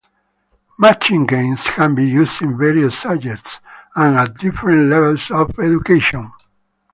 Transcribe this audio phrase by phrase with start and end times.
[0.79, 3.59] Matching games can be used in various subjects
[3.95, 6.31] and at different levels of education.